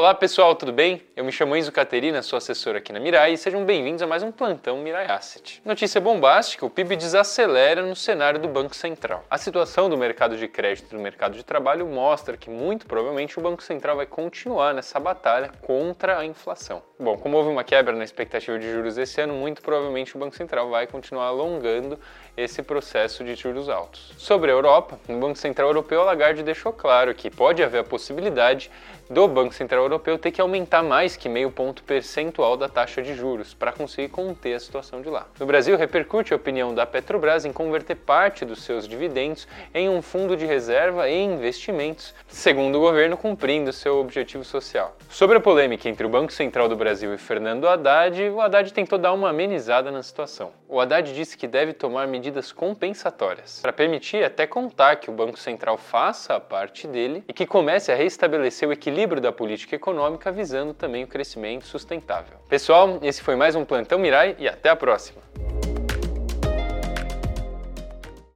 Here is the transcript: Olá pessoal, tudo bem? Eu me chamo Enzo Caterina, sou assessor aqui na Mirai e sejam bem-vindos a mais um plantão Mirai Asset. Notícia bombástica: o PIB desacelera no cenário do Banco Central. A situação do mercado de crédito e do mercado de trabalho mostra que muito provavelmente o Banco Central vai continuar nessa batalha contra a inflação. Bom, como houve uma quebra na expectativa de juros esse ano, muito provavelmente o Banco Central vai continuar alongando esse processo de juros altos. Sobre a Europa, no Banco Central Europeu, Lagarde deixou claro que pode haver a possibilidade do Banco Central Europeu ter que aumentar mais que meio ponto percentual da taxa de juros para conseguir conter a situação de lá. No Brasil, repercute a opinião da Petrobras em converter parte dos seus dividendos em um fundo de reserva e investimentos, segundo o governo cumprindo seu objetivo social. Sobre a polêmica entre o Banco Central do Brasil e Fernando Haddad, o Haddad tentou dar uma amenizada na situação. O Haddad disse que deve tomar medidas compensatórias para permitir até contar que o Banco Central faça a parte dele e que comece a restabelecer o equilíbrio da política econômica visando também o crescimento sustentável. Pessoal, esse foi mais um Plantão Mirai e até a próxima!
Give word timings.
Olá 0.00 0.14
pessoal, 0.14 0.54
tudo 0.54 0.72
bem? 0.72 1.02
Eu 1.14 1.22
me 1.22 1.30
chamo 1.30 1.54
Enzo 1.54 1.70
Caterina, 1.70 2.22
sou 2.22 2.38
assessor 2.38 2.74
aqui 2.74 2.90
na 2.90 2.98
Mirai 2.98 3.34
e 3.34 3.36
sejam 3.36 3.66
bem-vindos 3.66 4.00
a 4.00 4.06
mais 4.06 4.22
um 4.22 4.32
plantão 4.32 4.78
Mirai 4.78 5.04
Asset. 5.04 5.60
Notícia 5.62 6.00
bombástica: 6.00 6.64
o 6.64 6.70
PIB 6.70 6.96
desacelera 6.96 7.82
no 7.82 7.94
cenário 7.94 8.40
do 8.40 8.48
Banco 8.48 8.74
Central. 8.74 9.22
A 9.28 9.36
situação 9.36 9.90
do 9.90 9.98
mercado 9.98 10.38
de 10.38 10.48
crédito 10.48 10.86
e 10.90 10.96
do 10.96 11.02
mercado 11.02 11.36
de 11.36 11.44
trabalho 11.44 11.86
mostra 11.86 12.34
que 12.34 12.48
muito 12.48 12.86
provavelmente 12.86 13.38
o 13.38 13.42
Banco 13.42 13.62
Central 13.62 13.94
vai 13.94 14.06
continuar 14.06 14.72
nessa 14.72 14.98
batalha 14.98 15.50
contra 15.60 16.18
a 16.18 16.24
inflação. 16.24 16.82
Bom, 16.98 17.18
como 17.18 17.36
houve 17.36 17.50
uma 17.50 17.62
quebra 17.62 17.94
na 17.94 18.04
expectativa 18.04 18.58
de 18.58 18.72
juros 18.72 18.96
esse 18.96 19.20
ano, 19.20 19.34
muito 19.34 19.60
provavelmente 19.60 20.16
o 20.16 20.18
Banco 20.18 20.34
Central 20.34 20.70
vai 20.70 20.86
continuar 20.86 21.26
alongando 21.26 21.98
esse 22.34 22.62
processo 22.62 23.22
de 23.22 23.34
juros 23.34 23.68
altos. 23.68 24.14
Sobre 24.16 24.50
a 24.50 24.54
Europa, 24.54 24.98
no 25.06 25.18
Banco 25.18 25.36
Central 25.36 25.68
Europeu, 25.68 26.02
Lagarde 26.04 26.42
deixou 26.42 26.72
claro 26.72 27.14
que 27.14 27.30
pode 27.30 27.62
haver 27.62 27.80
a 27.80 27.84
possibilidade 27.84 28.70
do 29.10 29.26
Banco 29.26 29.52
Central 29.52 29.82
Europeu 29.90 30.16
ter 30.16 30.30
que 30.30 30.40
aumentar 30.40 30.82
mais 30.84 31.16
que 31.16 31.28
meio 31.28 31.50
ponto 31.50 31.82
percentual 31.82 32.56
da 32.56 32.68
taxa 32.68 33.02
de 33.02 33.14
juros 33.14 33.52
para 33.52 33.72
conseguir 33.72 34.08
conter 34.08 34.54
a 34.54 34.60
situação 34.60 35.02
de 35.02 35.08
lá. 35.08 35.26
No 35.38 35.46
Brasil, 35.46 35.76
repercute 35.76 36.32
a 36.32 36.36
opinião 36.36 36.72
da 36.72 36.86
Petrobras 36.86 37.44
em 37.44 37.52
converter 37.52 37.96
parte 37.96 38.44
dos 38.44 38.62
seus 38.62 38.86
dividendos 38.86 39.48
em 39.74 39.88
um 39.88 40.00
fundo 40.00 40.36
de 40.36 40.46
reserva 40.46 41.08
e 41.08 41.20
investimentos, 41.20 42.14
segundo 42.28 42.76
o 42.76 42.80
governo 42.80 43.16
cumprindo 43.16 43.72
seu 43.72 43.98
objetivo 43.98 44.44
social. 44.44 44.96
Sobre 45.08 45.38
a 45.38 45.40
polêmica 45.40 45.88
entre 45.88 46.06
o 46.06 46.08
Banco 46.08 46.32
Central 46.32 46.68
do 46.68 46.76
Brasil 46.76 47.12
e 47.12 47.18
Fernando 47.18 47.68
Haddad, 47.68 48.22
o 48.30 48.40
Haddad 48.40 48.72
tentou 48.72 48.98
dar 48.98 49.12
uma 49.12 49.30
amenizada 49.30 49.90
na 49.90 50.02
situação. 50.02 50.52
O 50.68 50.78
Haddad 50.78 51.12
disse 51.12 51.36
que 51.36 51.48
deve 51.48 51.72
tomar 51.72 52.06
medidas 52.06 52.52
compensatórias 52.52 53.58
para 53.60 53.72
permitir 53.72 54.22
até 54.22 54.46
contar 54.46 54.96
que 54.96 55.10
o 55.10 55.12
Banco 55.12 55.38
Central 55.38 55.76
faça 55.76 56.36
a 56.36 56.40
parte 56.40 56.86
dele 56.86 57.24
e 57.26 57.32
que 57.32 57.44
comece 57.44 57.90
a 57.90 57.96
restabelecer 57.96 58.68
o 58.68 58.72
equilíbrio 58.72 59.20
da 59.20 59.32
política 59.32 59.69
econômica 59.74 60.32
visando 60.32 60.74
também 60.74 61.04
o 61.04 61.06
crescimento 61.06 61.66
sustentável. 61.66 62.38
Pessoal, 62.48 62.98
esse 63.02 63.22
foi 63.22 63.36
mais 63.36 63.54
um 63.54 63.64
Plantão 63.64 63.98
Mirai 63.98 64.36
e 64.38 64.48
até 64.48 64.68
a 64.68 64.76
próxima! 64.76 65.29